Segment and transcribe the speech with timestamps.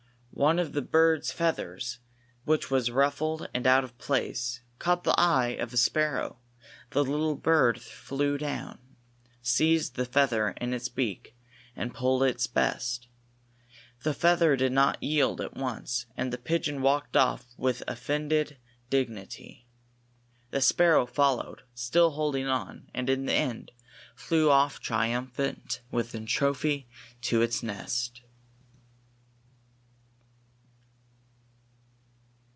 [0.33, 1.99] One of the bird's feathers,
[2.45, 6.39] which was ruffled and out of place, caught the eye of a sparrow;
[6.91, 8.79] the little bird flew down,
[9.43, 11.35] seized the feather in its beak
[11.75, 13.07] and pulled its best.
[14.01, 18.57] The feather did not yield at once, and the pigeon walked off with offended
[18.89, 19.67] dignity.
[20.49, 23.73] The sparrow followed, still holding on; and, in the end,
[24.15, 26.87] flew off triumphant with the trophy
[27.23, 28.21] to its nest.